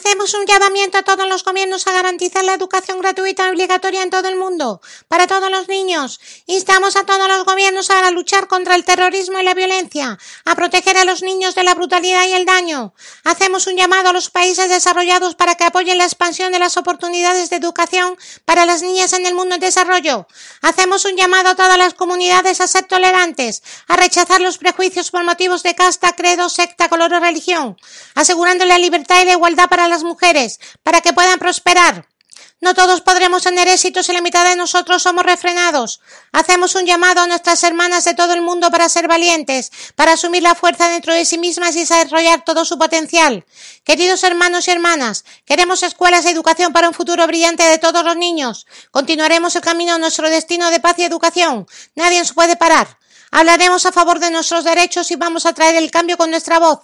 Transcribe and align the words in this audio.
Hacemos 0.00 0.32
un 0.32 0.46
llamamiento 0.46 0.96
a 0.96 1.02
todos 1.02 1.28
los 1.28 1.44
gobiernos 1.44 1.86
a 1.86 1.92
garantizar 1.92 2.42
la 2.42 2.54
educación 2.54 3.00
gratuita 3.00 3.50
obligatoria 3.50 4.02
en 4.02 4.08
todo 4.08 4.30
el 4.30 4.36
mundo, 4.36 4.80
para 5.08 5.26
todos 5.26 5.50
los 5.50 5.68
niños. 5.68 6.20
Instamos 6.46 6.96
a 6.96 7.04
todos 7.04 7.28
los 7.28 7.44
gobiernos 7.44 7.90
a 7.90 8.10
luchar 8.10 8.48
contra 8.48 8.76
el 8.76 8.84
terrorismo 8.86 9.38
y 9.38 9.44
la 9.44 9.52
violencia, 9.52 10.18
a 10.46 10.54
proteger 10.54 10.96
a 10.96 11.04
los 11.04 11.22
niños 11.22 11.54
de 11.54 11.64
la 11.64 11.74
brutalidad 11.74 12.24
y 12.26 12.32
el 12.32 12.46
daño. 12.46 12.94
Hacemos 13.24 13.66
un 13.66 13.76
llamado 13.76 14.08
a 14.08 14.12
los 14.14 14.30
países 14.30 14.70
desarrollados 14.70 15.34
para 15.34 15.56
que 15.56 15.64
apoyen 15.64 15.98
la 15.98 16.06
expansión 16.06 16.50
de 16.50 16.58
las 16.58 16.78
oportunidades 16.78 17.50
de 17.50 17.56
educación 17.56 18.16
para 18.46 18.64
las 18.64 18.80
niñas 18.80 19.12
en 19.12 19.26
el 19.26 19.34
mundo 19.34 19.56
en 19.56 19.60
desarrollo. 19.60 20.26
Hacemos 20.62 21.04
un 21.04 21.16
llamado 21.16 21.50
a 21.50 21.56
todas 21.56 21.76
las 21.76 21.92
comunidades 21.92 22.62
a 22.62 22.68
ser 22.68 22.84
tolerantes, 22.84 23.62
a 23.86 23.96
rechazar 23.96 24.40
los 24.40 24.56
prejuicios 24.56 25.10
por 25.10 25.24
motivos 25.24 25.62
de 25.62 25.74
casta, 25.74 26.14
credo, 26.14 26.48
secta, 26.48 26.88
color 26.88 27.12
o 27.12 27.20
religión, 27.20 27.76
asegurando 28.14 28.64
la 28.64 28.78
libertad 28.78 29.20
y 29.20 29.26
la 29.26 29.32
igualdad 29.32 29.68
para 29.68 29.89
las 29.90 30.04
mujeres, 30.04 30.58
para 30.82 31.00
que 31.00 31.12
puedan 31.12 31.38
prosperar. 31.38 32.06
No 32.62 32.74
todos 32.74 33.00
podremos 33.00 33.42
tener 33.42 33.68
éxito 33.68 34.02
si 34.02 34.12
la 34.12 34.20
mitad 34.20 34.44
de 34.44 34.54
nosotros 34.54 35.02
somos 35.02 35.24
refrenados. 35.24 36.00
Hacemos 36.30 36.74
un 36.74 36.84
llamado 36.84 37.22
a 37.22 37.26
nuestras 37.26 37.64
hermanas 37.64 38.04
de 38.04 38.12
todo 38.12 38.34
el 38.34 38.42
mundo 38.42 38.70
para 38.70 38.90
ser 38.90 39.08
valientes, 39.08 39.72
para 39.94 40.12
asumir 40.12 40.42
la 40.42 40.54
fuerza 40.54 40.90
dentro 40.90 41.14
de 41.14 41.24
sí 41.24 41.38
mismas 41.38 41.74
y 41.76 41.80
desarrollar 41.80 42.44
todo 42.44 42.66
su 42.66 42.78
potencial. 42.78 43.46
Queridos 43.82 44.24
hermanos 44.24 44.68
y 44.68 44.72
hermanas, 44.72 45.24
queremos 45.46 45.82
escuelas 45.82 46.24
de 46.24 46.32
educación 46.32 46.74
para 46.74 46.88
un 46.88 46.94
futuro 46.94 47.26
brillante 47.26 47.62
de 47.62 47.78
todos 47.78 48.04
los 48.04 48.16
niños. 48.16 48.66
Continuaremos 48.90 49.56
el 49.56 49.62
camino 49.62 49.94
a 49.94 49.98
nuestro 49.98 50.28
destino 50.28 50.70
de 50.70 50.80
paz 50.80 50.98
y 50.98 51.04
educación. 51.04 51.66
Nadie 51.94 52.18
nos 52.18 52.34
puede 52.34 52.56
parar. 52.56 52.98
Hablaremos 53.30 53.86
a 53.86 53.92
favor 53.92 54.18
de 54.18 54.30
nuestros 54.30 54.64
derechos 54.64 55.10
y 55.10 55.16
vamos 55.16 55.46
a 55.46 55.54
traer 55.54 55.76
el 55.76 55.90
cambio 55.90 56.18
con 56.18 56.30
nuestra 56.30 56.58
voz. 56.58 56.80